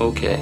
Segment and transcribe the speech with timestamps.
[0.00, 0.38] Okay.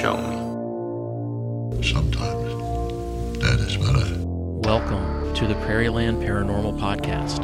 [0.00, 1.82] Show me.
[1.82, 4.16] Sometimes that is better.
[4.24, 7.42] Welcome to the Prairieland Paranormal Podcast.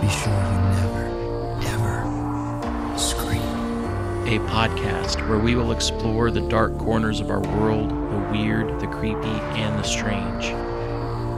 [0.00, 1.04] Be sure you never,
[1.68, 3.42] ever scream.
[4.26, 8.86] A podcast where we will explore the dark corners of our world, the weird, the
[8.86, 10.44] creepy, and the strange.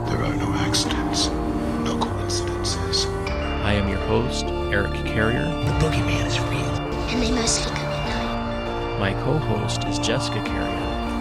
[0.07, 1.27] There are no accidents,
[1.83, 3.07] no coincidences.
[3.27, 5.45] I am your host, Eric Carrier.
[5.45, 6.59] The boogeyman is real.
[7.09, 8.99] And they mostly come at night.
[8.99, 10.69] My co host is Jessica Carrier.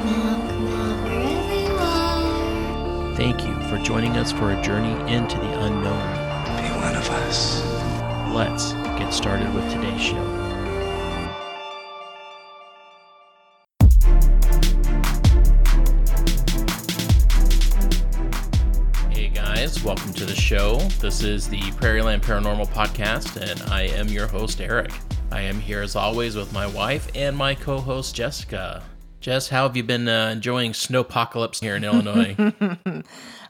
[0.04, 3.16] Now come out wherever you are.
[3.16, 6.14] Thank you for joining us for a journey into the unknown.
[6.56, 7.62] Be one of us.
[8.34, 10.43] Let's get started with today's show.
[20.44, 20.76] Show.
[21.00, 24.92] This is the Prairieland Paranormal Podcast, and I am your host, Eric.
[25.32, 28.82] I am here as always with my wife and my co host, Jessica.
[29.20, 32.34] Jess, how have you been uh, enjoying snowpocalypse here in Illinois?
[32.60, 33.02] I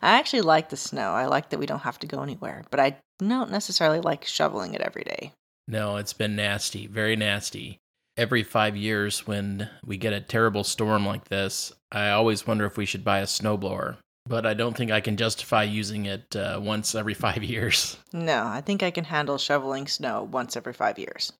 [0.02, 1.10] actually like the snow.
[1.10, 4.74] I like that we don't have to go anywhere, but I don't necessarily like shoveling
[4.74, 5.32] it every day.
[5.66, 7.78] No, it's been nasty, very nasty.
[8.16, 12.76] Every five years, when we get a terrible storm like this, I always wonder if
[12.76, 13.96] we should buy a snowblower.
[14.26, 17.98] But I don't think I can justify using it uh, once every five years.
[18.12, 21.32] No, I think I can handle shoveling snow once every five years.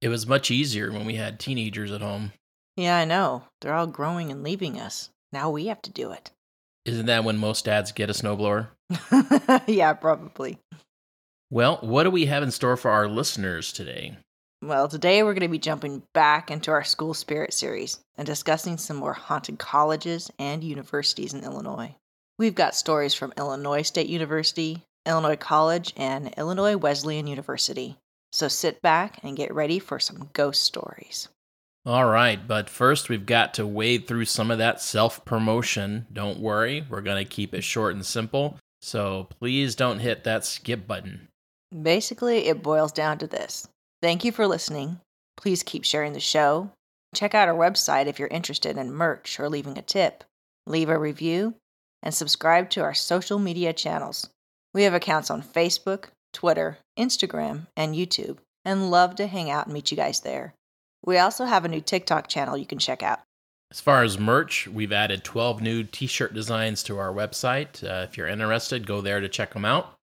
[0.00, 2.32] It was much easier when we had teenagers at home.
[2.76, 3.44] Yeah, I know.
[3.60, 5.10] They're all growing and leaving us.
[5.32, 6.30] Now we have to do it.
[6.84, 8.68] Isn't that when most dads get a snowblower?
[9.68, 10.58] yeah, probably.
[11.50, 14.16] Well, what do we have in store for our listeners today?
[14.62, 18.78] Well, today we're going to be jumping back into our school spirit series and discussing
[18.78, 21.94] some more haunted colleges and universities in Illinois.
[22.42, 27.98] We've got stories from Illinois State University, Illinois College, and Illinois Wesleyan University.
[28.32, 31.28] So sit back and get ready for some ghost stories.
[31.86, 36.08] All right, but first we've got to wade through some of that self promotion.
[36.12, 38.58] Don't worry, we're going to keep it short and simple.
[38.80, 41.28] So please don't hit that skip button.
[41.80, 43.68] Basically, it boils down to this.
[44.02, 44.98] Thank you for listening.
[45.36, 46.72] Please keep sharing the show.
[47.14, 50.24] Check out our website if you're interested in merch or leaving a tip.
[50.66, 51.54] Leave a review
[52.02, 54.28] and subscribe to our social media channels.
[54.74, 59.74] We have accounts on Facebook, Twitter, Instagram, and YouTube, and love to hang out and
[59.74, 60.54] meet you guys there.
[61.04, 63.20] We also have a new TikTok channel you can check out.
[63.70, 67.82] As far as merch, we've added 12 new t shirt designs to our website.
[67.82, 69.94] Uh, if you're interested, go there to check them out.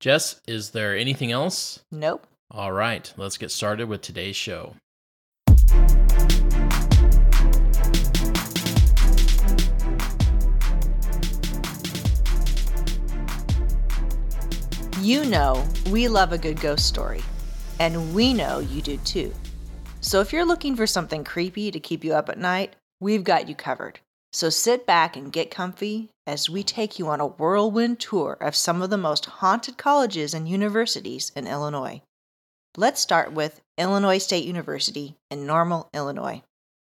[0.00, 1.80] Jess, is there anything else?
[1.90, 2.26] Nope.
[2.50, 4.76] All right, let's get started with today's show.
[15.04, 17.20] You know we love a good ghost story,
[17.78, 19.34] and we know you do too.
[20.00, 23.46] So if you're looking for something creepy to keep you up at night, we've got
[23.46, 24.00] you covered.
[24.32, 28.56] So sit back and get comfy as we take you on a whirlwind tour of
[28.56, 32.00] some of the most haunted colleges and universities in Illinois.
[32.74, 36.40] Let's start with Illinois State University in Normal, Illinois.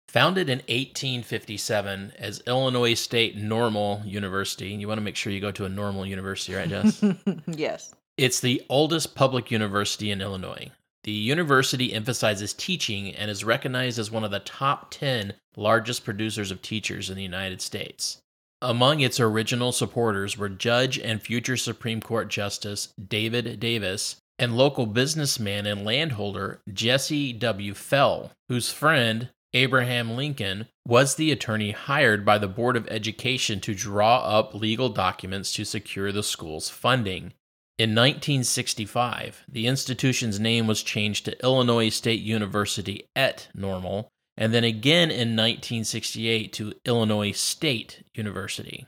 [0.08, 5.52] Founded in 1857 as Illinois State Normal University, you want to make sure you go
[5.52, 7.04] to a normal university, right, Jess?
[7.48, 7.94] yes.
[8.18, 10.72] It's the oldest public university in Illinois.
[11.04, 16.50] The university emphasizes teaching and is recognized as one of the top 10 largest producers
[16.50, 18.22] of teachers in the United States.
[18.62, 24.86] Among its original supporters were Judge and future Supreme Court Justice David Davis and local
[24.86, 27.74] businessman and landholder Jesse W.
[27.74, 33.76] Fell, whose friend Abraham Lincoln was the attorney hired by the Board of Education to
[33.76, 37.34] draw up legal documents to secure the school's funding.
[37.78, 44.64] In 1965, the institution's name was changed to Illinois State University et Normal, and then
[44.64, 48.88] again in 1968 to Illinois State University.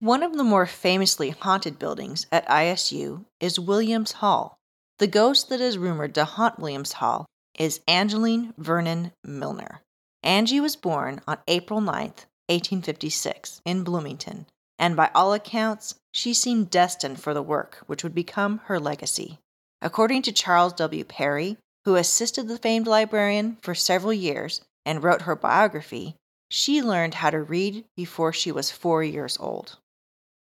[0.00, 4.58] One of the more famously haunted buildings at ISU is Williams Hall.
[4.98, 7.24] The ghost that is rumored to haunt Williams Hall
[7.58, 9.80] is Angeline Vernon Milner.
[10.22, 14.46] Angie was born on April 9th, 1856, in Bloomington,
[14.78, 19.38] and by all accounts, she seemed destined for the work which would become her legacy.
[19.80, 21.04] According to Charles W.
[21.04, 26.16] Perry, who assisted the famed librarian for several years and wrote her biography,
[26.50, 29.78] she learned how to read before she was four years old.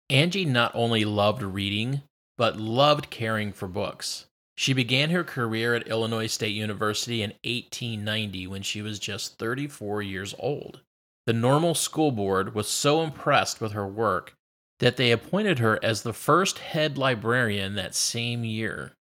[0.09, 2.01] Angie not only loved reading,
[2.37, 4.25] but loved caring for books.
[4.55, 10.01] She began her career at Illinois State University in 1890 when she was just 34
[10.01, 10.81] years old.
[11.27, 14.33] The Normal School Board was so impressed with her work
[14.79, 18.93] that they appointed her as the first head librarian that same year.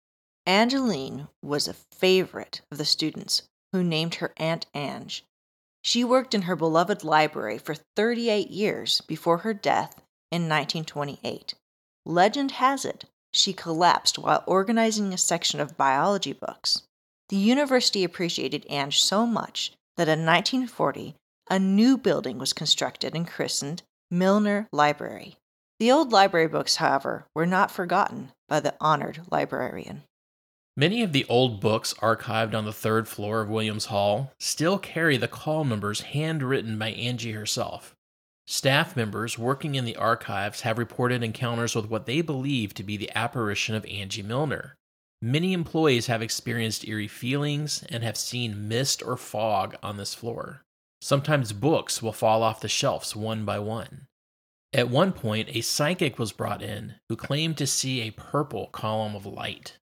[0.46, 3.42] Angeline was a favorite of the students
[3.72, 5.22] who named her Aunt Ange.
[5.82, 9.96] She worked in her beloved library for 38 years before her death
[10.32, 11.52] in 1928.
[12.06, 16.84] Legend has it she collapsed while organizing a section of biology books.
[17.28, 21.16] The university appreciated Ange so much that in 1940
[21.48, 25.36] a new building was constructed and christened Milner Library.
[25.80, 30.04] The old library books, however, were not forgotten by the honored librarian.
[30.76, 35.16] Many of the old books archived on the third floor of Williams Hall still carry
[35.16, 37.94] the call numbers handwritten by Angie herself.
[38.46, 42.96] Staff members working in the archives have reported encounters with what they believe to be
[42.96, 44.74] the apparition of Angie Milner.
[45.22, 50.63] Many employees have experienced eerie feelings and have seen mist or fog on this floor.
[51.04, 54.06] Sometimes books will fall off the shelves one by one.
[54.72, 59.14] At one point, a psychic was brought in who claimed to see a purple column
[59.14, 59.76] of light.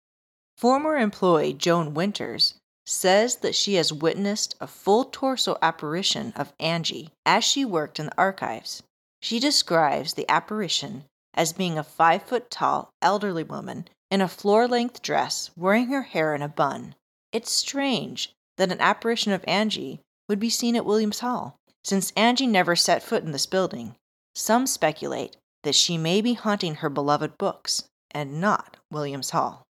[0.57, 2.55] Former employee Joan Winters
[2.87, 8.07] says that she has witnessed a full torso apparition of Angie as she worked in
[8.07, 8.83] the archives.
[9.21, 11.05] She describes the apparition
[11.35, 16.03] as being a five foot tall elderly woman in a floor length dress wearing her
[16.03, 16.97] hair in a bun.
[17.31, 20.01] It's strange that an apparition of Angie
[20.33, 23.97] would be seen at Williams Hall, since Angie never set foot in this building.
[24.35, 29.63] Some speculate that she may be haunting her beloved books and not Williams Hall.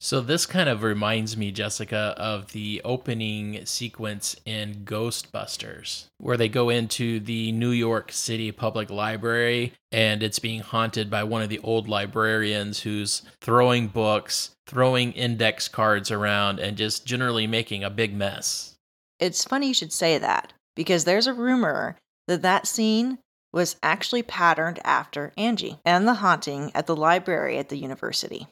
[0.00, 6.48] So this kind of reminds me, Jessica, of the opening sequence in Ghostbusters, where they
[6.48, 11.48] go into the New York City Public Library and it's being haunted by one of
[11.48, 17.90] the old librarians who's throwing books, throwing index cards around, and just generally making a
[17.90, 18.73] big mess.
[19.18, 21.96] It's funny you should say that because there's a rumor
[22.26, 23.18] that that scene
[23.52, 28.48] was actually patterned after Angie and the haunting at the library at the university.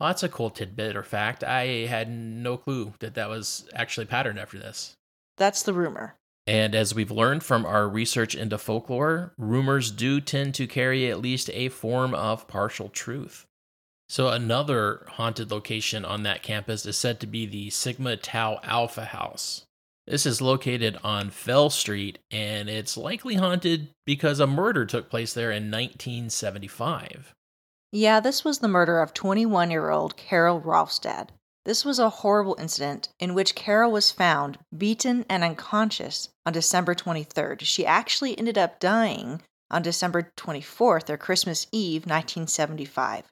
[0.00, 1.44] Well, that's a cool tidbit or fact.
[1.44, 4.94] I had no clue that that was actually patterned after this.
[5.36, 6.14] That's the rumor.
[6.46, 11.20] And as we've learned from our research into folklore, rumors do tend to carry at
[11.20, 13.46] least a form of partial truth.
[14.08, 19.06] So, another haunted location on that campus is said to be the Sigma Tau Alpha
[19.06, 19.65] House.
[20.06, 25.34] This is located on Fell Street, and it's likely haunted because a murder took place
[25.34, 27.34] there in 1975.
[27.90, 31.30] Yeah, this was the murder of 21 year old Carol Rolfstad.
[31.64, 36.94] This was a horrible incident in which Carol was found beaten and unconscious on December
[36.94, 37.62] 23rd.
[37.62, 39.42] She actually ended up dying
[39.72, 43.24] on December 24th or Christmas Eve, 1975.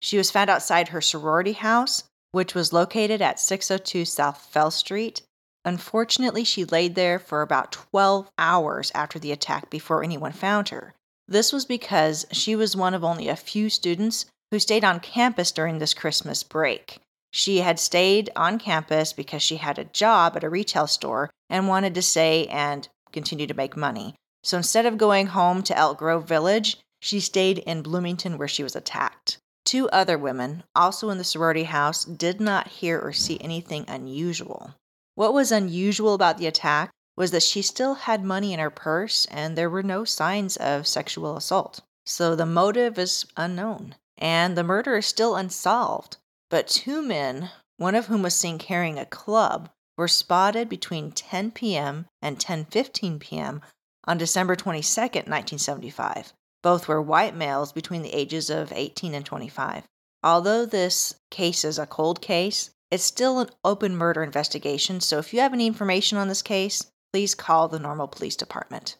[0.00, 5.22] She was found outside her sorority house, which was located at 602 South Fell Street.
[5.64, 10.94] Unfortunately, she laid there for about 12 hours after the attack before anyone found her.
[11.28, 15.52] This was because she was one of only a few students who stayed on campus
[15.52, 16.98] during this Christmas break.
[17.32, 21.68] She had stayed on campus because she had a job at a retail store and
[21.68, 24.14] wanted to stay and continue to make money.
[24.42, 28.62] So instead of going home to Elk Grove Village, she stayed in Bloomington where she
[28.62, 29.38] was attacked.
[29.64, 34.74] Two other women, also in the sorority house, did not hear or see anything unusual.
[35.14, 39.26] What was unusual about the attack was that she still had money in her purse
[39.26, 41.80] and there were no signs of sexual assault.
[42.06, 46.16] So the motive is unknown and the murder is still unsolved.
[46.50, 51.50] But two men, one of whom was seen carrying a club, were spotted between 10
[51.50, 52.06] p.m.
[52.22, 53.60] and 10:15 p.m.
[54.04, 56.32] on December 22, 1975.
[56.62, 59.84] Both were white males between the ages of 18 and 25.
[60.22, 65.32] Although this case is a cold case, it's still an open murder investigation, so if
[65.32, 68.96] you have any information on this case, please call the Normal Police Department.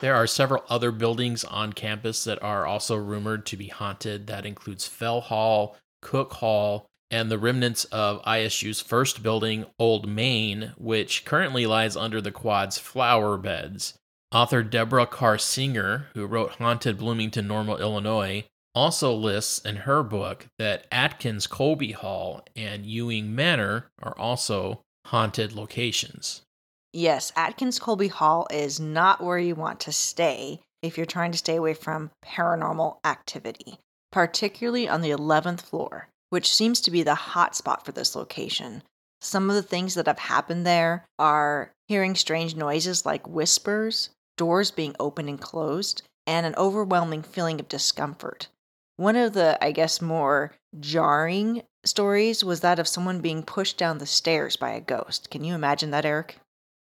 [0.00, 4.26] There are several other buildings on campus that are also rumored to be haunted.
[4.26, 10.72] That includes Fell Hall, Cook Hall, and the remnants of ISU's first building, Old Main,
[10.76, 13.94] which currently lies under the quad's flower beds.
[14.32, 18.44] Author Deborah Carr Singer, who wrote Haunted Bloomington Normal, Illinois,
[18.76, 25.54] also lists in her book that Atkins Colby Hall and Ewing Manor are also haunted
[25.54, 26.42] locations.
[26.92, 31.38] Yes, Atkins Colby Hall is not where you want to stay if you're trying to
[31.38, 33.78] stay away from paranormal activity,
[34.12, 38.82] particularly on the 11th floor, which seems to be the hot spot for this location.
[39.22, 44.70] Some of the things that have happened there are hearing strange noises like whispers, doors
[44.70, 48.48] being opened and closed, and an overwhelming feeling of discomfort.
[48.96, 53.98] One of the, I guess, more jarring stories was that of someone being pushed down
[53.98, 55.30] the stairs by a ghost.
[55.30, 56.38] Can you imagine that, Eric?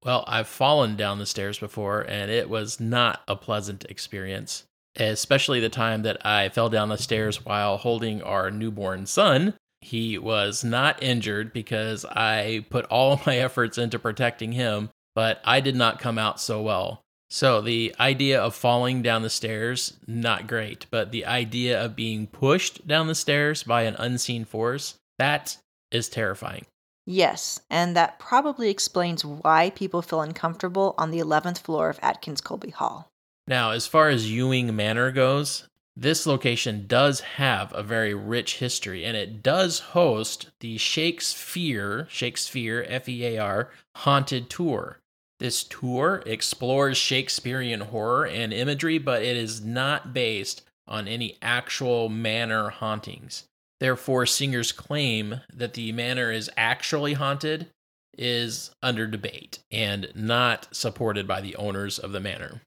[0.04, 4.64] Well, I've fallen down the stairs before, and it was not a pleasant experience,
[4.96, 9.54] especially the time that I fell down the stairs while holding our newborn son.
[9.80, 15.60] He was not injured because I put all my efforts into protecting him, but I
[15.60, 17.02] did not come out so well.
[17.34, 22.26] So the idea of falling down the stairs, not great, but the idea of being
[22.26, 25.56] pushed down the stairs by an unseen force, that
[25.90, 26.66] is terrifying.
[27.06, 32.42] Yes, and that probably explains why people feel uncomfortable on the 11th floor of Atkins
[32.42, 33.08] Colby Hall.
[33.46, 39.06] Now, as far as Ewing Manor goes, this location does have a very rich history
[39.06, 44.98] and it does host the Shakespeare, Shakespeare, F E A R, Haunted Tour.
[45.40, 52.08] This tour explores Shakespearean horror and imagery, but it is not based on any actual
[52.08, 53.44] manor hauntings.
[53.80, 57.68] Therefore, Singer's claim that the manor is actually haunted
[58.16, 62.60] is under debate and not supported by the owners of the manor.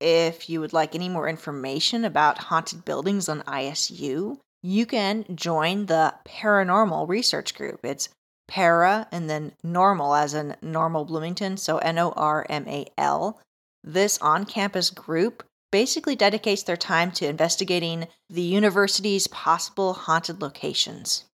[0.00, 5.86] If you would like any more information about haunted buildings on ISU, you can join
[5.86, 7.80] the Paranormal Research Group.
[7.84, 8.08] It's
[8.46, 13.40] para and then normal as in normal Bloomington, so N O R M A L.
[13.82, 21.24] This on campus group basically dedicates their time to investigating the university's possible haunted locations.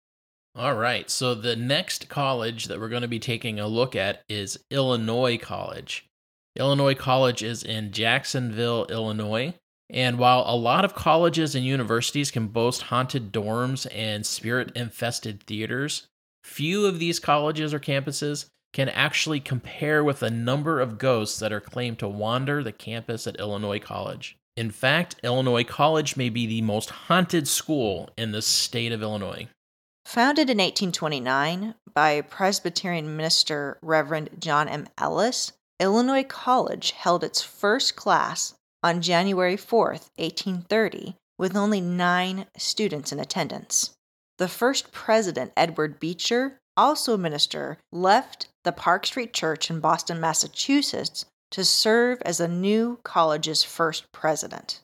[0.57, 4.23] All right, so the next college that we're going to be taking a look at
[4.29, 6.07] is Illinois College.
[6.59, 9.55] Illinois College is in Jacksonville, Illinois.
[9.89, 15.43] And while a lot of colleges and universities can boast haunted dorms and spirit infested
[15.43, 16.07] theaters,
[16.45, 21.53] few of these colleges or campuses can actually compare with the number of ghosts that
[21.53, 24.37] are claimed to wander the campus at Illinois College.
[24.57, 29.49] In fact, Illinois College may be the most haunted school in the state of Illinois.
[30.07, 34.89] Founded in 1829 by Presbyterian minister Reverend John M.
[34.99, 43.13] Ellis, Illinois College held its first class on January 4, 1830, with only nine students
[43.13, 43.95] in attendance.
[44.41, 50.19] The first president, Edward Beecher, also a minister, left the Park Street Church in Boston,
[50.19, 54.81] Massachusetts to serve as the new college's first president.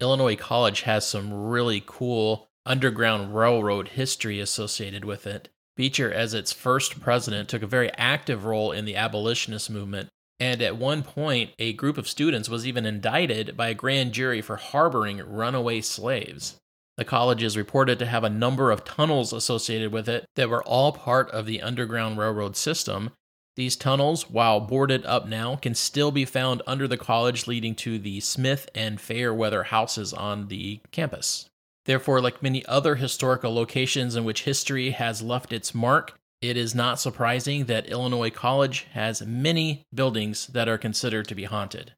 [0.00, 5.48] Illinois College has some really cool Underground Railroad history associated with it.
[5.76, 10.08] Beecher, as its first president, took a very active role in the abolitionist movement.
[10.38, 14.40] And at one point, a group of students was even indicted by a grand jury
[14.40, 16.60] for harboring runaway slaves.
[17.00, 20.62] The college is reported to have a number of tunnels associated with it that were
[20.64, 23.12] all part of the Underground Railroad system.
[23.56, 27.98] These tunnels, while boarded up now, can still be found under the college, leading to
[27.98, 31.48] the Smith and Fairweather houses on the campus.
[31.86, 36.74] Therefore, like many other historical locations in which history has left its mark, it is
[36.74, 41.94] not surprising that Illinois College has many buildings that are considered to be haunted.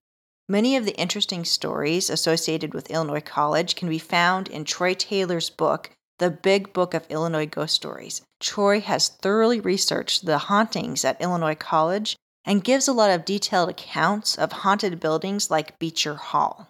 [0.49, 5.51] Many of the interesting stories associated with Illinois College can be found in Troy Taylor's
[5.51, 8.23] book, The Big Book of Illinois Ghost Stories.
[8.41, 13.69] Troy has thoroughly researched the hauntings at Illinois College and gives a lot of detailed
[13.69, 16.69] accounts of haunted buildings like Beecher Hall.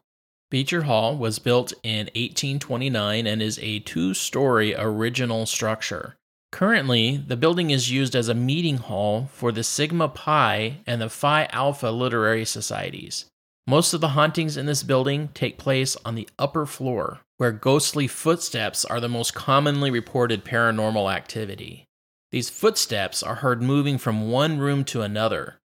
[0.50, 6.14] Beecher Hall was built in 1829 and is a two story original structure.
[6.50, 11.08] Currently, the building is used as a meeting hall for the Sigma Pi and the
[11.08, 13.24] Phi Alpha literary societies.
[13.66, 18.06] Most of the hauntings in this building take place on the upper floor, where ghostly
[18.06, 21.84] footsteps are the most commonly reported paranormal activity.
[22.30, 25.58] These footsteps are heard moving from one room to another,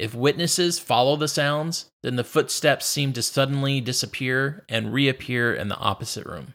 [0.00, 5.68] if witnesses follow the sounds, then the footsteps seem to suddenly disappear and reappear in
[5.68, 6.54] the opposite room.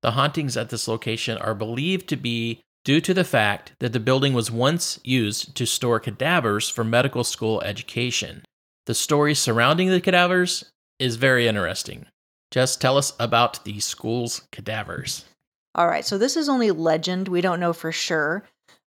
[0.00, 4.00] The hauntings at this location are believed to be due to the fact that the
[4.00, 8.42] building was once used to store cadavers for medical school education.
[8.88, 10.64] The story surrounding the cadavers
[10.98, 12.06] is very interesting.
[12.50, 15.26] Just tell us about the school's cadavers.
[15.74, 18.44] All right, so this is only legend, we don't know for sure,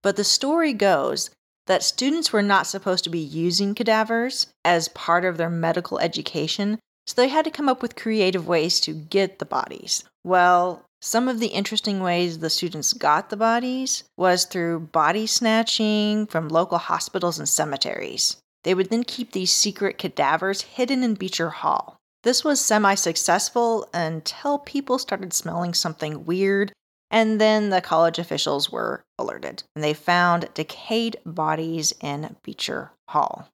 [0.04, 1.32] but the story goes
[1.66, 6.78] that students were not supposed to be using cadavers as part of their medical education,
[7.08, 10.04] so they had to come up with creative ways to get the bodies.
[10.24, 16.28] Well, some of the interesting ways the students got the bodies was through body snatching
[16.28, 18.38] from local hospitals and cemeteries.
[18.68, 21.96] They would then keep these secret cadavers hidden in Beecher Hall.
[22.24, 26.74] This was semi successful until people started smelling something weird
[27.10, 33.48] and then the college officials were alerted and they found decayed bodies in Beecher Hall.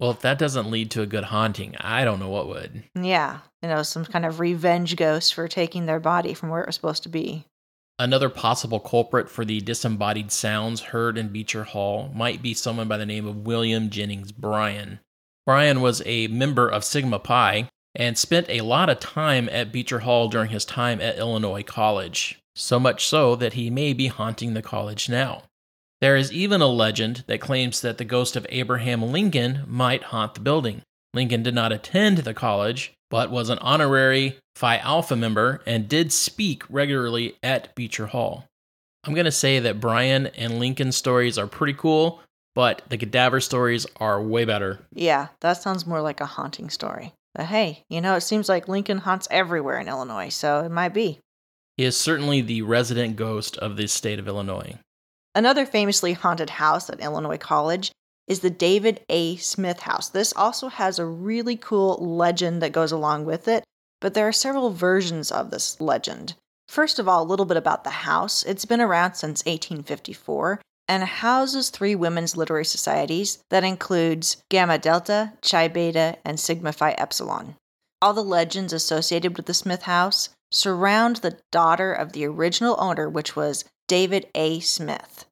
[0.00, 2.82] Well, if that doesn't lead to a good haunting, I don't know what would.
[3.00, 6.66] Yeah, you know, some kind of revenge ghost for taking their body from where it
[6.66, 7.44] was supposed to be.
[7.98, 12.98] Another possible culprit for the disembodied sounds heard in Beecher Hall might be someone by
[12.98, 15.00] the name of William Jennings Bryan.
[15.46, 20.00] Bryan was a member of Sigma Pi and spent a lot of time at Beecher
[20.00, 22.38] Hall during his time at Illinois College.
[22.56, 25.42] so much so that he may be haunting the college now.
[26.00, 30.34] There is even a legend that claims that the ghost of Abraham Lincoln might haunt
[30.34, 30.82] the building.
[31.14, 36.12] Lincoln did not attend the college, but was an honorary Phi Alpha member and did
[36.12, 38.44] speak regularly at Beecher Hall.
[39.04, 42.20] I'm going to say that Bryan and Lincoln stories are pretty cool,
[42.54, 44.80] but the cadaver stories are way better.
[44.92, 47.12] Yeah, that sounds more like a haunting story.
[47.34, 50.94] But hey, you know, it seems like Lincoln haunts everywhere in Illinois, so it might
[50.94, 51.20] be.
[51.76, 54.78] He is certainly the resident ghost of the state of Illinois.
[55.34, 57.92] Another famously haunted house at Illinois College
[58.26, 59.36] is the David A.
[59.36, 60.08] Smith House.
[60.08, 63.64] This also has a really cool legend that goes along with it,
[64.00, 66.34] but there are several versions of this legend.
[66.68, 68.42] First of all, a little bit about the house.
[68.44, 75.32] It's been around since 1854 and houses three women's literary societies that includes Gamma Delta,
[75.48, 77.56] Chi Beta, and Sigma Phi Epsilon.
[78.02, 83.08] All the legends associated with the Smith House surround the daughter of the original owner,
[83.08, 84.60] which was David A.
[84.60, 85.24] Smith.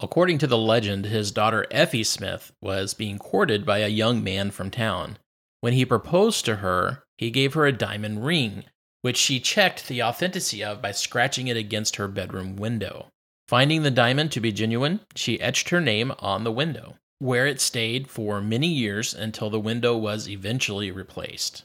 [0.00, 4.50] According to the legend, his daughter Effie Smith was being courted by a young man
[4.50, 5.18] from town.
[5.60, 8.64] When he proposed to her, he gave her a diamond ring,
[9.02, 13.06] which she checked the authenticity of by scratching it against her bedroom window.
[13.48, 17.60] Finding the diamond to be genuine, she etched her name on the window, where it
[17.60, 21.64] stayed for many years until the window was eventually replaced.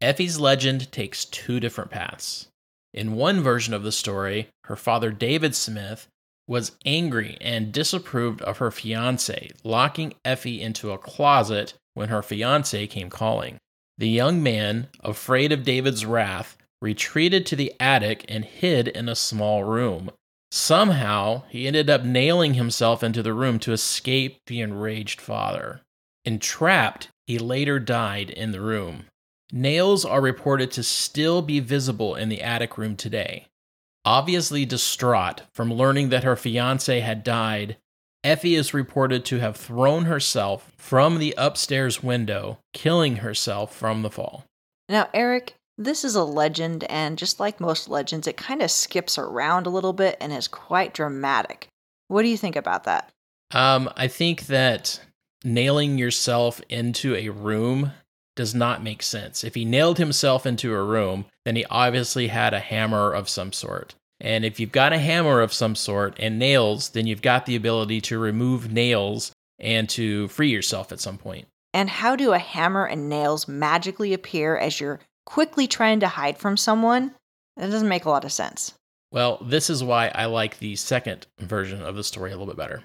[0.00, 2.48] Effie's legend takes two different paths.
[2.94, 6.06] In one version of the story, her father David Smith
[6.46, 12.86] was angry and disapproved of her fiance, locking Effie into a closet when her fiance
[12.86, 13.58] came calling.
[13.98, 19.14] The young man, afraid of David's wrath, retreated to the attic and hid in a
[19.14, 20.10] small room,
[20.52, 25.80] Somehow, he ended up nailing himself into the room to escape the enraged father.
[26.26, 29.06] Entrapped, he later died in the room.
[29.50, 33.46] Nails are reported to still be visible in the attic room today.
[34.04, 37.76] Obviously distraught from learning that her fiance had died,
[38.24, 44.10] Effie is reported to have thrown herself from the upstairs window, killing herself from the
[44.10, 44.44] fall.
[44.88, 49.18] Now, Eric, this is a legend, and just like most legends, it kind of skips
[49.18, 51.68] around a little bit and is quite dramatic.
[52.08, 53.10] What do you think about that?
[53.52, 55.00] Um, I think that
[55.44, 57.92] nailing yourself into a room
[58.36, 59.44] does not make sense.
[59.44, 63.52] If he nailed himself into a room, then he obviously had a hammer of some
[63.52, 63.94] sort.
[64.20, 67.56] And if you've got a hammer of some sort and nails, then you've got the
[67.56, 71.46] ability to remove nails and to free yourself at some point.
[71.74, 76.38] And how do a hammer and nails magically appear as you're quickly trying to hide
[76.38, 77.14] from someone,
[77.56, 78.74] that doesn't make a lot of sense.
[79.10, 82.56] Well, this is why I like the second version of the story a little bit
[82.56, 82.82] better.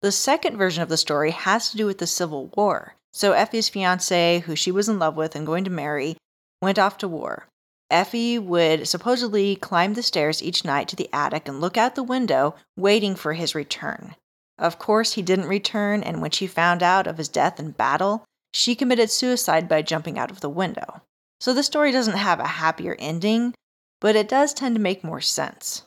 [0.00, 2.94] The second version of the story has to do with the Civil War.
[3.12, 6.16] So Effie's fiance, who she was in love with and going to marry,
[6.60, 7.46] went off to war.
[7.90, 12.02] Effie would supposedly climb the stairs each night to the attic and look out the
[12.02, 14.14] window, waiting for his return.
[14.58, 18.24] Of course, he didn't return, and when she found out of his death in battle,
[18.52, 21.02] she committed suicide by jumping out of the window.
[21.40, 23.54] So the story doesn't have a happier ending,
[24.00, 25.84] but it does tend to make more sense.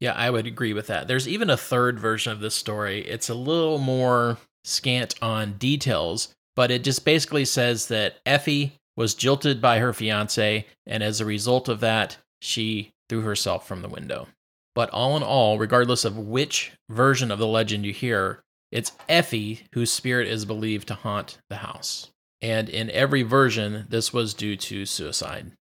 [0.00, 1.06] Yeah, I would agree with that.
[1.06, 3.00] There's even a third version of this story.
[3.02, 9.14] It's a little more scant on details, but it just basically says that Effie was
[9.14, 13.88] jilted by her fiance, and as a result of that, she threw herself from the
[13.88, 14.28] window.
[14.74, 19.66] But all in all, regardless of which version of the legend you hear, it's Effie
[19.74, 22.12] whose spirit is believed to haunt the house
[22.42, 25.52] and in every version, this was due to suicide.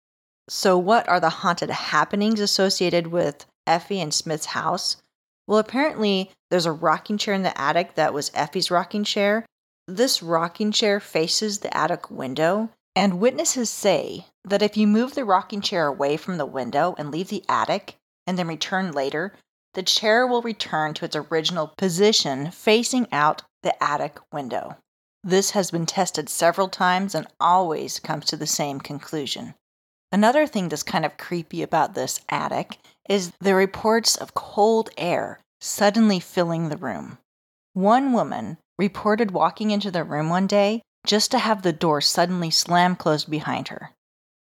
[0.50, 4.98] So, what are the haunted happenings associated with Effie and Smith's house?
[5.48, 9.46] Well, apparently, there's a rocking chair in the attic that was Effie's rocking chair.
[9.92, 15.26] This rocking chair faces the attic window, and witnesses say that if you move the
[15.26, 19.36] rocking chair away from the window and leave the attic and then return later,
[19.74, 24.78] the chair will return to its original position facing out the attic window.
[25.26, 29.56] This has been tested several times and always comes to the same conclusion.
[30.10, 32.78] Another thing that's kind of creepy about this attic
[33.10, 37.18] is the reports of cold air suddenly filling the room.
[37.74, 42.50] One woman reported walking into the room one day just to have the door suddenly
[42.50, 43.92] slam closed behind her.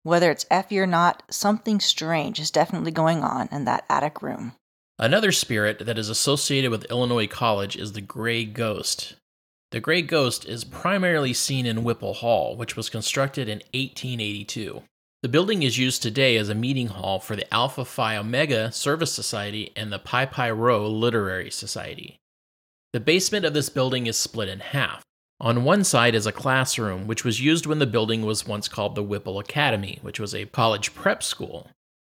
[0.04, 4.54] Whether it's Effie or not, something strange is definitely going on in that attic room.
[4.98, 9.16] Another spirit that is associated with Illinois College is the Gray Ghost.
[9.72, 14.82] The Gray Ghost is primarily seen in Whipple Hall, which was constructed in 1882.
[15.24, 19.12] The building is used today as a meeting hall for the Alpha Phi Omega Service
[19.12, 22.21] Society and the Pi Pi Rho Literary Society.
[22.94, 25.02] The basement of this building is split in half.
[25.40, 28.96] On one side is a classroom, which was used when the building was once called
[28.96, 31.70] the Whipple Academy, which was a college prep school.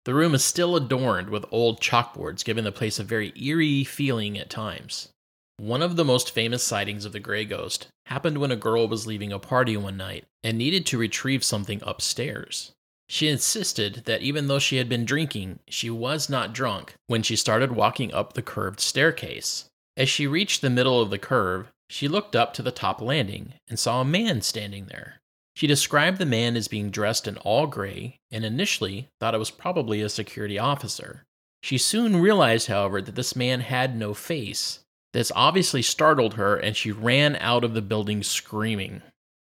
[0.03, 4.37] The room is still adorned with old chalkboards, giving the place a very eerie feeling
[4.37, 5.09] at times.
[5.57, 9.07] One of the most famous sightings of the Grey Ghost happened when a girl was
[9.07, 12.73] leaving a party one night and needed to retrieve something upstairs.
[13.07, 17.37] She insisted that even though she had been drinking, she was not drunk when she
[17.37, 19.65] started walking up the curved staircase.
[19.97, 23.53] As she reached the middle of the curve, she looked up to the top landing
[23.67, 25.21] and saw a man standing there.
[25.55, 29.51] She described the man as being dressed in all gray and initially thought it was
[29.51, 31.23] probably a security officer.
[31.63, 34.79] She soon realized, however, that this man had no face.
[35.13, 39.01] This obviously startled her and she ran out of the building screaming.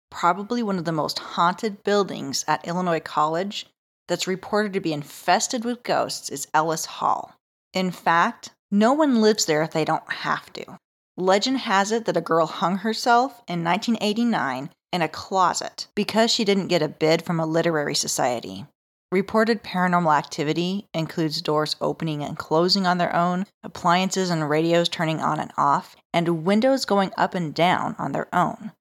[0.09, 3.67] Probably one of the most haunted buildings at Illinois College
[4.07, 7.35] that's reported to be infested with ghosts is Ellis Hall.
[7.71, 10.77] In fact, no one lives there if they don't have to.
[11.17, 16.45] Legend has it that a girl hung herself in 1989 in a closet because she
[16.45, 18.65] didn't get a bid from a literary society.
[19.11, 25.19] Reported paranormal activity includes doors opening and closing on their own, appliances and radios turning
[25.19, 28.71] on and off, and windows going up and down on their own.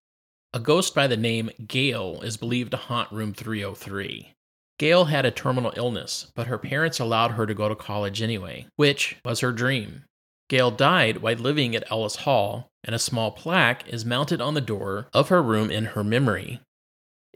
[0.53, 4.35] A ghost by the name Gail is believed to haunt room 303.
[4.79, 8.67] Gail had a terminal illness, but her parents allowed her to go to college anyway,
[8.77, 10.05] which was her dream.
[10.49, 14.61] Gail died while living at Ellis Hall, and a small plaque is mounted on the
[14.61, 16.61] door of her room in her memory.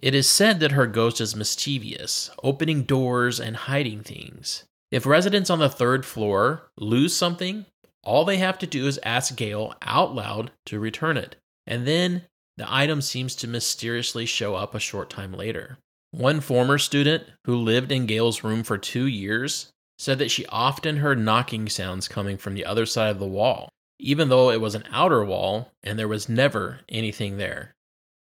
[0.01, 4.65] It is said that her ghost is mischievous, opening doors and hiding things.
[4.91, 7.67] If residents on the third floor lose something,
[8.03, 12.23] all they have to do is ask Gail out loud to return it, and then
[12.57, 15.79] the item seems to mysteriously show up a short time later.
[16.13, 20.99] One former student who lived in Gail's room for two years said that she often
[20.99, 24.75] heard knocking sounds coming from the other side of the wall, even though it was
[24.75, 27.73] an outer wall and there was never anything there.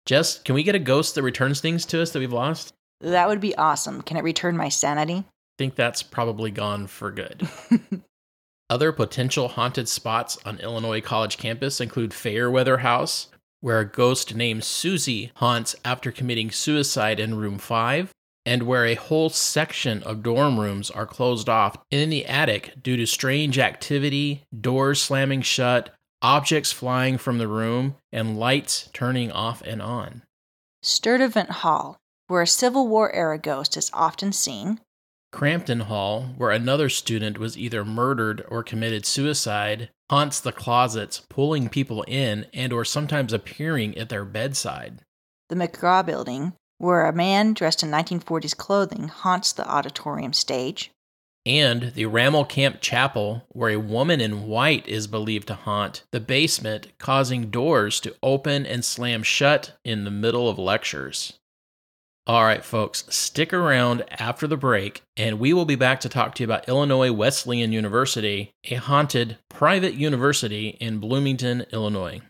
[0.05, 2.75] Jess, can we get a ghost that returns things to us that we've lost?
[3.01, 4.03] That would be awesome.
[4.03, 5.15] Can it return my sanity?
[5.15, 5.25] I
[5.57, 7.49] think that's probably gone for good.
[8.71, 13.29] Other potential haunted spots on Illinois College campus include Fairweather House,
[13.61, 18.11] where a ghost named Susie haunts after committing suicide in room 5,
[18.47, 22.97] and where a whole section of dorm rooms are closed off in the attic due
[22.97, 29.63] to strange activity, doors slamming shut, objects flying from the room, and lights turning off
[29.63, 30.23] and on.
[30.83, 34.81] Sturtevant Hall, where a Civil War era ghost is often seen.
[35.33, 41.69] Crampton Hall, where another student was either murdered or committed suicide, haunts the closets, pulling
[41.69, 45.01] people in and or sometimes appearing at their bedside.
[45.49, 50.91] The McGraw Building, where a man dressed in 1940s clothing haunts the auditorium stage.
[51.47, 56.89] And the Rammelkamp Chapel, where a woman in white is believed to haunt the basement,
[56.99, 61.40] causing doors to open and slam shut in the middle of lectures.
[62.27, 66.35] All right, folks, stick around after the break, and we will be back to talk
[66.35, 72.21] to you about Illinois Wesleyan University, a haunted private university in Bloomington, Illinois.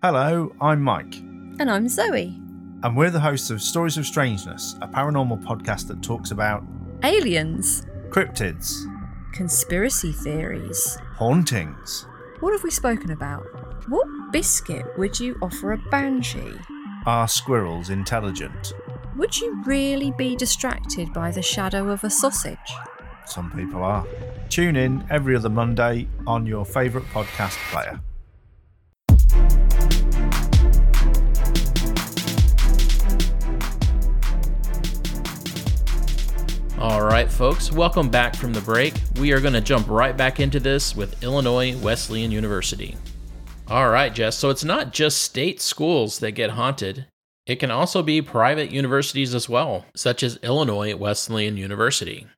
[0.00, 1.14] Hello, I'm Mike,
[1.60, 2.41] And I'm Zoe.
[2.82, 6.64] And we're the hosts of Stories of Strangeness, a paranormal podcast that talks about
[7.04, 7.86] Aliens.
[8.10, 8.84] cryptids,
[9.32, 10.98] Conspiracy theories.
[11.14, 12.06] hauntings,
[12.40, 13.42] What have we spoken about?
[13.88, 16.54] What biscuit would you offer a banshee?
[17.06, 18.72] are squirrels intelligent?
[19.16, 22.56] Would you really be distracted by the shadow of a sausage?
[23.26, 24.06] Some people are.
[24.48, 28.00] Tune in every other Monday on your favourite podcast player.
[37.42, 38.94] Folks, welcome back from the break.
[39.18, 42.94] We are going to jump right back into this with Illinois Wesleyan University.
[43.66, 47.06] All right, Jess, so it's not just state schools that get haunted,
[47.44, 52.28] it can also be private universities as well, such as Illinois Wesleyan University.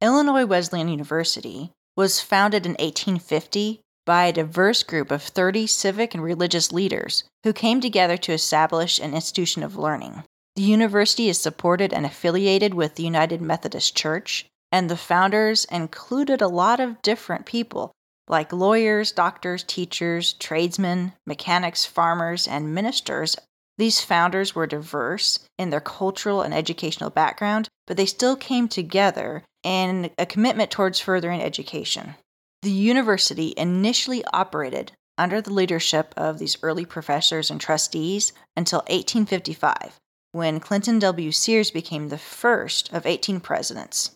[0.00, 6.22] Illinois Wesleyan University was founded in 1850 by a diverse group of 30 civic and
[6.22, 10.22] religious leaders who came together to establish an institution of learning.
[10.56, 16.40] The university is supported and affiliated with the United Methodist Church, and the founders included
[16.40, 17.92] a lot of different people
[18.28, 23.36] like lawyers, doctors, teachers, tradesmen, mechanics, farmers, and ministers.
[23.78, 29.44] These founders were diverse in their cultural and educational background, but they still came together
[29.62, 32.14] in a commitment towards furthering education.
[32.62, 39.98] The university initially operated under the leadership of these early professors and trustees until 1855,
[40.36, 41.32] when Clinton W.
[41.32, 44.14] Sears became the first of 18 presidents.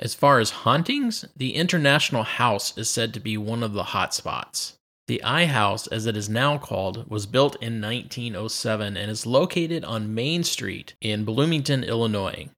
[0.00, 4.12] As far as hauntings, the International House is said to be one of the hot
[4.12, 4.74] spots.
[5.06, 9.84] The I House, as it is now called, was built in 1907 and is located
[9.84, 12.48] on Main Street in Bloomington, Illinois.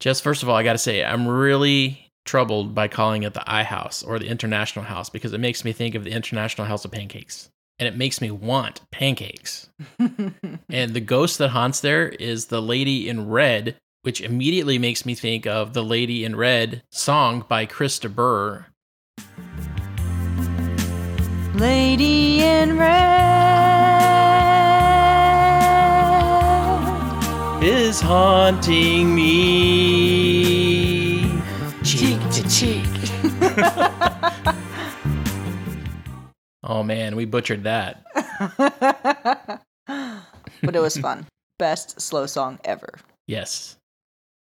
[0.00, 3.42] Just first of all, I got to say, I'm really troubled by calling it the
[3.46, 6.86] I House or the International House because it makes me think of the International House
[6.86, 9.70] of Pancakes and it makes me want pancakes.
[9.98, 15.14] and the ghost that haunts there is the lady in red, which immediately makes me
[15.14, 18.64] think of the Lady in Red song by de Burgh.
[21.54, 23.28] Lady in red.
[27.60, 29.28] Is haunting me.
[31.82, 32.86] Cheek to cheek.
[36.64, 38.04] Oh man, we butchered that.
[40.62, 41.26] but it was fun.
[41.58, 42.94] Best slow song ever.
[43.26, 43.76] Yes.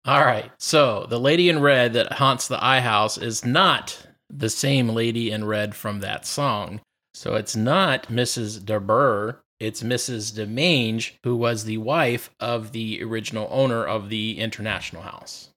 [0.05, 0.51] All right.
[0.59, 5.31] So the lady in red that haunts the I house is not the same lady
[5.31, 6.81] in red from that song.
[7.15, 8.65] So it's not Mrs.
[8.65, 9.37] de Burgh.
[9.59, 10.33] It's Mrs.
[10.33, 15.49] DeMange, who was the wife of the original owner of the International House.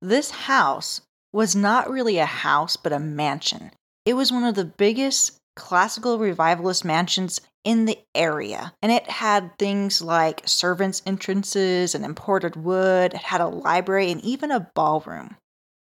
[0.00, 1.02] This house
[1.32, 3.72] was not really a house, but a mansion.
[4.06, 8.72] It was one of the biggest classical revivalist mansions in the area.
[8.82, 14.20] And it had things like servants' entrances and imported wood, it had a library, and
[14.22, 15.36] even a ballroom.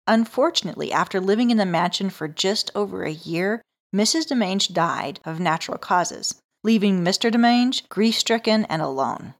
[0.06, 3.62] Unfortunately, after living in the mansion for just over a year,
[3.94, 4.26] Mrs.
[4.26, 7.30] DeMange died of natural causes, leaving Mr.
[7.30, 9.34] DeMange grief stricken and alone.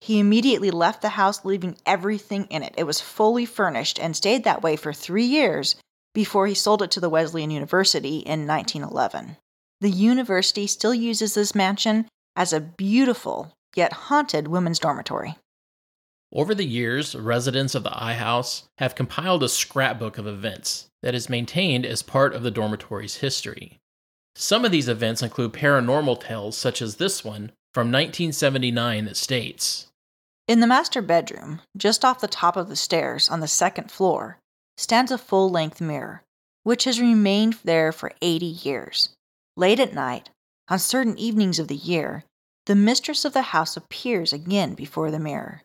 [0.00, 2.74] He immediately left the house, leaving everything in it.
[2.76, 5.76] It was fully furnished and stayed that way for three years
[6.12, 9.36] before he sold it to the Wesleyan University in 1911.
[9.82, 15.34] The university still uses this mansion as a beautiful yet haunted women's dormitory.
[16.32, 21.16] Over the years, residents of the I House have compiled a scrapbook of events that
[21.16, 23.80] is maintained as part of the dormitory's history.
[24.36, 29.88] Some of these events include paranormal tales, such as this one from 1979 that states
[30.46, 34.38] In the master bedroom, just off the top of the stairs on the second floor,
[34.76, 36.22] stands a full length mirror,
[36.62, 39.08] which has remained there for 80 years.
[39.56, 40.30] Late at night,
[40.68, 42.24] on certain evenings of the year,
[42.66, 45.62] the mistress of the house appears again before the mirror,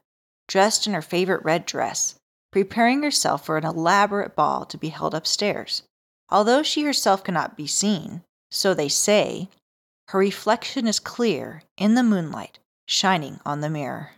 [0.47, 2.15] dressed in her favorite red dress,
[2.51, 5.83] preparing herself for an elaborate ball to be held upstairs.
[6.29, 9.49] Although she herself cannot be seen, so they say,
[10.09, 14.11] her reflection is clear in the moonlight shining on the mirror.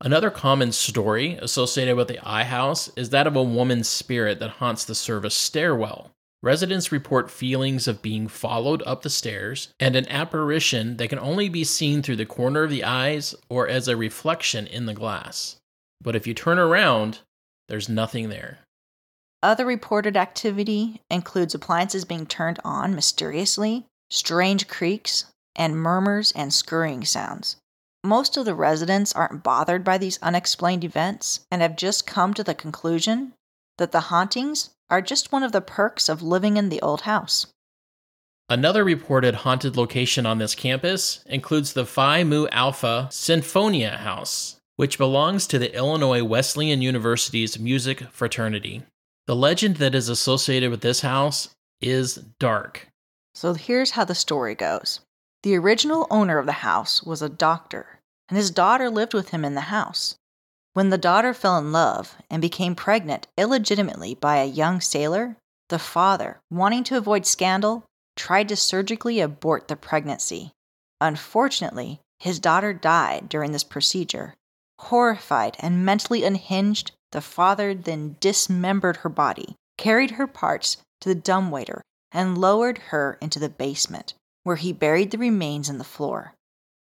[0.00, 4.50] Another common story associated with the I House is that of a woman's spirit that
[4.50, 6.10] haunts the service stairwell.
[6.42, 11.48] Residents report feelings of being followed up the stairs and an apparition that can only
[11.48, 15.56] be seen through the corner of the eyes or as a reflection in the glass.
[16.00, 17.20] But if you turn around,
[17.68, 18.58] there's nothing there.
[19.42, 27.04] Other reported activity includes appliances being turned on mysteriously, strange creaks, and murmurs and scurrying
[27.04, 27.56] sounds.
[28.04, 32.44] Most of the residents aren't bothered by these unexplained events and have just come to
[32.44, 33.32] the conclusion
[33.78, 37.46] that the hauntings are just one of the perks of living in the old house.
[38.48, 44.98] Another reported haunted location on this campus includes the Phi Mu Alpha Sinfonia House, which
[44.98, 48.82] belongs to the Illinois Wesleyan University's music fraternity.
[49.26, 51.48] The legend that is associated with this house
[51.80, 52.88] is dark.
[53.34, 55.00] So here's how the story goes
[55.42, 59.44] The original owner of the house was a doctor, and his daughter lived with him
[59.44, 60.14] in the house.
[60.76, 65.38] When the daughter fell in love and became pregnant illegitimately by a young sailor,
[65.70, 67.84] the father, wanting to avoid scandal,
[68.14, 70.52] tried to surgically abort the pregnancy.
[71.00, 74.34] Unfortunately, his daughter died during this procedure.
[74.80, 81.14] Horrified and mentally unhinged, the father then dismembered her body, carried her parts to the
[81.14, 81.80] dumbwaiter,
[82.12, 84.12] and lowered her into the basement,
[84.42, 86.34] where he buried the remains in the floor.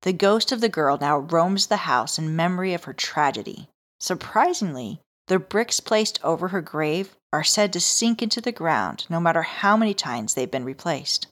[0.03, 3.69] The ghost of the girl now roams the house in memory of her tragedy.
[4.03, 9.21] Surprisingly, the bricks placed over her grave are said to sink into the ground no
[9.21, 11.29] matter how many times they've been replaced.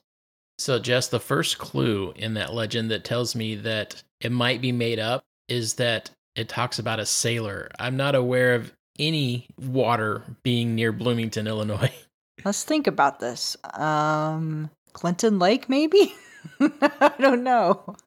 [0.57, 4.71] So, Jess, the first clue in that legend that tells me that it might be
[4.71, 7.69] made up is that it talks about a sailor.
[7.77, 11.91] I'm not aware of any water being near Bloomington, Illinois.
[12.45, 13.57] Let's think about this.
[13.73, 16.15] Um, Clinton Lake, maybe?
[16.61, 17.97] I don't know.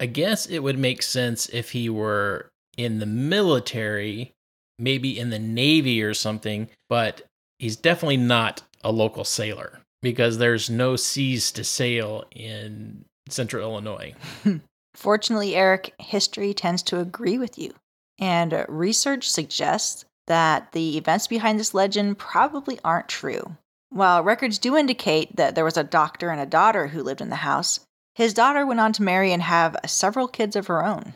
[0.00, 2.50] I guess it would make sense if he were
[2.84, 4.32] in the military,
[4.78, 7.22] maybe in the Navy or something, but
[7.58, 14.14] he's definitely not a local sailor because there's no seas to sail in central Illinois.
[14.94, 17.74] Fortunately, Eric, history tends to agree with you.
[18.18, 23.56] And research suggests that the events behind this legend probably aren't true.
[23.90, 27.28] While records do indicate that there was a doctor and a daughter who lived in
[27.28, 27.80] the house,
[28.14, 31.14] his daughter went on to marry and have several kids of her own.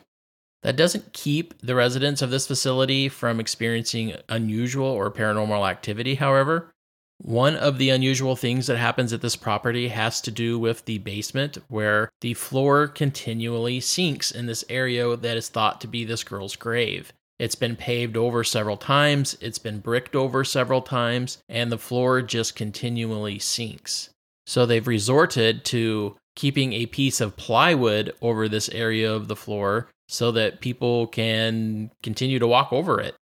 [0.64, 6.70] That doesn't keep the residents of this facility from experiencing unusual or paranormal activity, however.
[7.18, 10.98] One of the unusual things that happens at this property has to do with the
[10.98, 16.24] basement, where the floor continually sinks in this area that is thought to be this
[16.24, 17.12] girl's grave.
[17.38, 22.22] It's been paved over several times, it's been bricked over several times, and the floor
[22.22, 24.08] just continually sinks.
[24.46, 29.88] So they've resorted to keeping a piece of plywood over this area of the floor
[30.14, 33.14] so that people can continue to walk over it.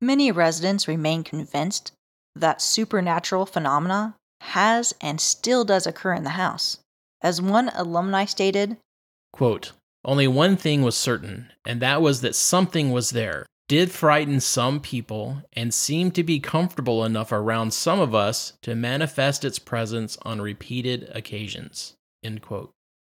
[0.00, 1.92] Many residents remain convinced
[2.34, 6.78] that supernatural phenomena has and still does occur in the house.
[7.22, 8.78] As one alumni stated,
[9.32, 9.72] Quote,
[10.04, 14.80] only one thing was certain, and that was that something was there, did frighten some
[14.80, 20.16] people, and seemed to be comfortable enough around some of us to manifest its presence
[20.22, 21.94] on repeated occasions.
[22.24, 22.72] End quote.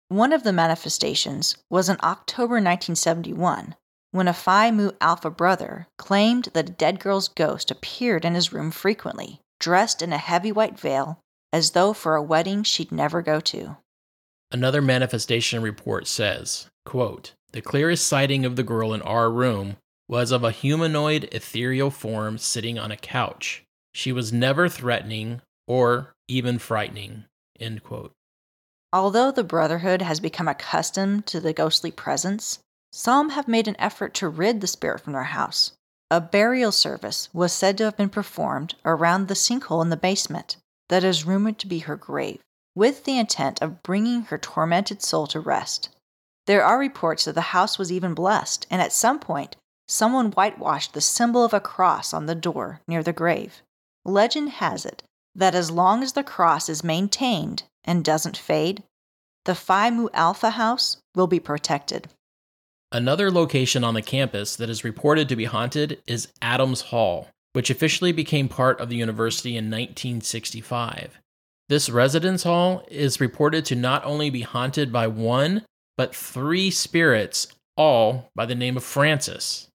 [0.09, 3.75] One of the manifestations was in October 1971
[4.11, 8.53] when a Phi Mu Alpha brother claimed that a dead girl's ghost appeared in his
[8.53, 11.19] room frequently, dressed in a heavy white veil,
[11.51, 13.75] as though for a wedding she'd never go to.
[14.51, 19.75] Another manifestation report says, quote, The clearest sighting of the girl in our room
[20.07, 23.63] was of a humanoid ethereal form sitting on a couch.
[23.93, 27.25] She was never threatening or even frightening.
[27.59, 28.13] End quote.
[28.95, 32.59] Although the Brotherhood has become accustomed to the ghostly presence,
[32.93, 35.73] some have made an effort to rid the spirit from their house.
[36.09, 40.55] A burial service was said to have been performed around the sinkhole in the basement
[40.87, 42.39] that is rumored to be her grave,
[42.73, 45.89] with the intent of bringing her tormented soul to rest.
[46.45, 49.57] There are reports that the house was even blessed, and at some point,
[49.89, 53.61] someone whitewashed the symbol of a cross on the door near the grave.
[54.05, 55.03] Legend has it
[55.35, 58.83] that as long as the cross is maintained and doesn't fade,
[59.45, 62.07] the Phi Mu Alpha house will be protected.
[62.91, 67.69] Another location on the campus that is reported to be haunted is Adams Hall, which
[67.69, 71.19] officially became part of the university in 1965.
[71.67, 75.63] This residence hall is reported to not only be haunted by one,
[75.97, 79.67] but three spirits, all by the name of Francis.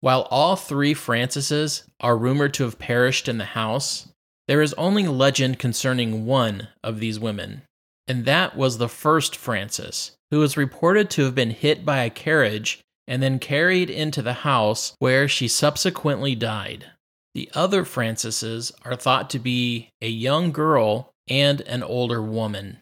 [0.00, 4.08] While all three Francises are rumored to have perished in the house,
[4.48, 7.62] there is only legend concerning one of these women,
[8.08, 12.10] and that was the first Francis, who is reported to have been hit by a
[12.10, 16.86] carriage and then carried into the house where she subsequently died.
[17.34, 22.78] The other Francises are thought to be a young girl and an older woman.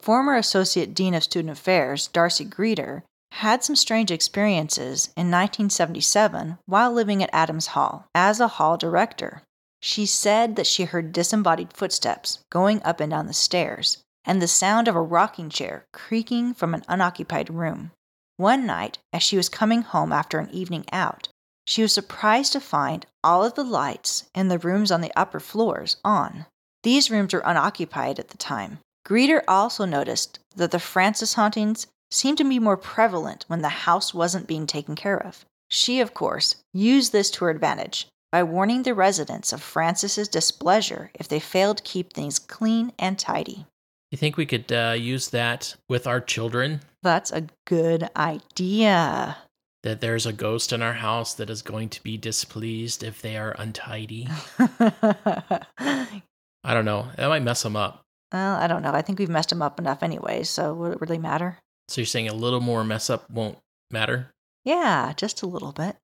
[0.00, 6.92] Former Associate Dean of Student Affairs, Darcy Greeter, had some strange experiences in 1977 while
[6.92, 9.42] living at Adams Hall as a hall director.
[9.80, 14.48] She said that she heard disembodied footsteps going up and down the stairs and the
[14.48, 17.92] sound of a rocking chair creaking from an unoccupied room.
[18.36, 21.28] One night, as she was coming home after an evening out,
[21.66, 25.40] she was surprised to find all of the lights in the rooms on the upper
[25.40, 26.46] floors on.
[26.82, 28.80] These rooms were unoccupied at the time.
[29.06, 34.12] Greeter also noticed that the Francis hauntings seemed to be more prevalent when the house
[34.12, 35.44] wasn't being taken care of.
[35.68, 41.10] She, of course, used this to her advantage by warning the residents of Francis's displeasure
[41.14, 43.66] if they failed to keep things clean and tidy.
[44.10, 46.80] You think we could uh, use that with our children?
[47.02, 49.36] That's a good idea.
[49.82, 53.36] That there's a ghost in our house that is going to be displeased if they
[53.36, 54.28] are untidy?
[54.58, 57.06] I don't know.
[57.16, 58.02] That might mess them up.
[58.32, 58.92] Well, I don't know.
[58.92, 61.58] I think we've messed them up enough anyway, so would it really matter?
[61.88, 63.58] So you're saying a little more mess up won't
[63.90, 64.30] matter?
[64.64, 65.96] Yeah, just a little bit.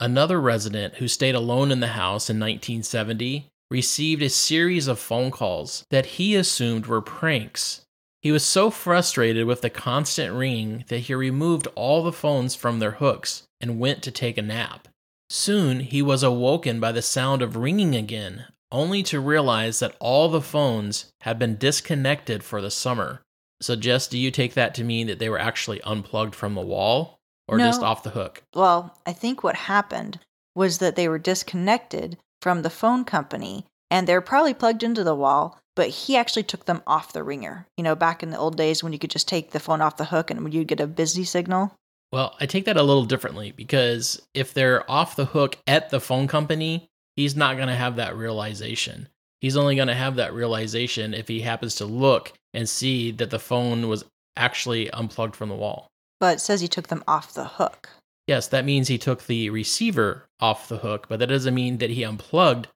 [0.00, 5.30] Another resident who stayed alone in the house in 1970 received a series of phone
[5.30, 7.82] calls that he assumed were pranks.
[8.20, 12.78] He was so frustrated with the constant ringing that he removed all the phones from
[12.78, 14.88] their hooks and went to take a nap.
[15.30, 20.28] Soon he was awoken by the sound of ringing again, only to realize that all
[20.28, 23.22] the phones had been disconnected for the summer.
[23.60, 26.60] So, Jess, do you take that to mean that they were actually unplugged from the
[26.60, 27.64] wall or No.
[27.66, 28.42] just off the hook?
[28.54, 30.20] Well, I think what happened
[30.54, 35.14] was that they were disconnected from the phone company and they're probably plugged into the
[35.14, 37.66] wall, but he actually took them off the ringer.
[37.76, 39.96] You know, back in the old days when you could just take the phone off
[39.96, 41.74] the hook and you'd get a busy signal.
[42.12, 46.00] Well, I take that a little differently because if they're off the hook at the
[46.00, 46.86] phone company,
[47.16, 49.08] he's not going to have that realization.
[49.40, 53.30] He's only going to have that realization if he happens to look and see that
[53.30, 54.04] the phone was
[54.36, 55.88] actually unplugged from the wall.
[56.24, 57.90] But it says he took them off the hook.
[58.26, 61.90] Yes, that means he took the receiver off the hook, but that doesn't mean that
[61.90, 62.68] he unplugged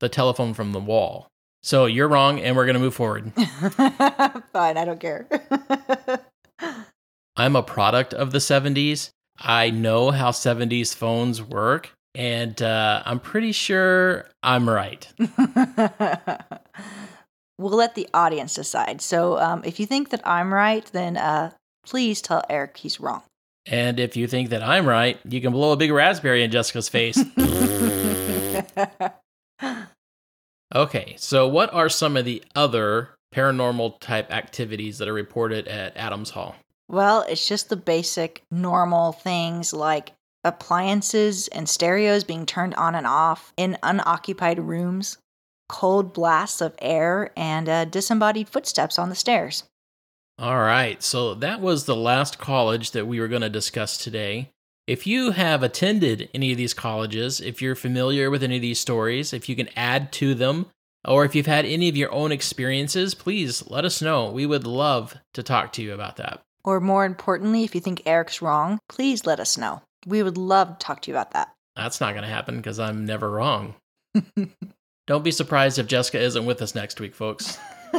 [0.00, 1.28] the telephone from the wall.
[1.62, 3.32] So you're wrong, and we're going to move forward.
[4.52, 5.28] Fine, I don't care.
[7.36, 9.10] I'm a product of the 70s.
[9.38, 15.06] I know how 70s phones work, and uh, I'm pretty sure I'm right.
[17.56, 19.00] we'll let the audience decide.
[19.00, 21.52] So um, if you think that I'm right, then uh,
[21.86, 23.22] please tell Eric he's wrong.
[23.64, 26.88] And if you think that I'm right, you can blow a big raspberry in Jessica's
[26.88, 27.18] face.
[30.74, 35.96] okay, so what are some of the other paranormal type activities that are reported at
[35.96, 36.54] Adams Hall?
[36.88, 40.12] well, it's just the basic normal things like
[40.44, 45.18] appliances and stereos being turned on and off in unoccupied rooms,
[45.68, 49.64] cold blasts of air, and uh, disembodied footsteps on the stairs.
[50.38, 54.50] All right, so that was the last college that we were going to discuss today.
[54.86, 58.78] If you have attended any of these colleges, if you're familiar with any of these
[58.78, 60.66] stories, if you can add to them,
[61.06, 64.30] or if you've had any of your own experiences, please let us know.
[64.30, 66.42] We would love to talk to you about that.
[66.64, 69.80] Or more importantly, if you think Eric's wrong, please let us know.
[70.04, 71.48] We would love to talk to you about that.
[71.76, 73.74] That's not going to happen because I'm never wrong.
[75.06, 77.58] Don't be surprised if Jessica isn't with us next week, folks.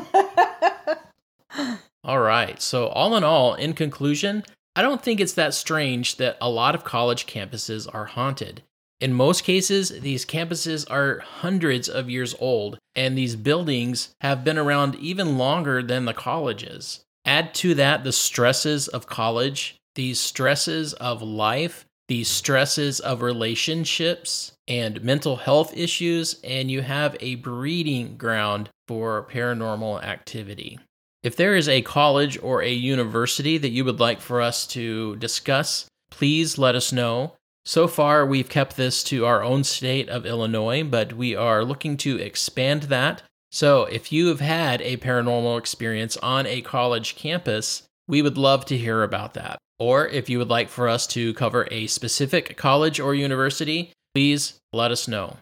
[2.07, 2.61] All right.
[2.61, 4.45] So, all in all, in conclusion,
[4.77, 8.63] I don't think it's that strange that a lot of college campuses are haunted.
[9.01, 14.57] In most cases, these campuses are hundreds of years old, and these buildings have been
[14.57, 17.01] around even longer than the colleges.
[17.25, 24.53] Add to that the stresses of college, these stresses of life, these stresses of relationships
[24.65, 30.79] and mental health issues, and you have a breeding ground for paranormal activity.
[31.27, 35.17] If there is a college or a university that you would like for us to
[35.17, 37.33] discuss, please let us know.
[37.65, 41.97] So far, we've kept this to our own state of Illinois, but we are looking
[41.97, 43.23] to expand that.
[43.51, 48.63] So, if you have had a paranormal experience on a college campus, we would love
[48.67, 49.57] to hear about that.
[49.79, 54.61] Or if you would like for us to cover a specific college or university, please
[54.71, 55.35] let us know.